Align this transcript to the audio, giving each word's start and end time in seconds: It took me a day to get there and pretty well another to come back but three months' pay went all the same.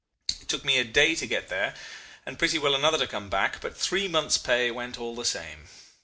It 0.31 0.47
took 0.49 0.65
me 0.65 0.79
a 0.79 0.83
day 0.83 1.13
to 1.13 1.27
get 1.27 1.49
there 1.49 1.75
and 2.25 2.39
pretty 2.39 2.57
well 2.57 2.73
another 2.73 2.97
to 2.97 3.05
come 3.07 3.29
back 3.29 3.61
but 3.61 3.77
three 3.77 4.07
months' 4.07 4.39
pay 4.39 4.71
went 4.71 4.97
all 4.97 5.13
the 5.15 5.23
same. 5.25 5.67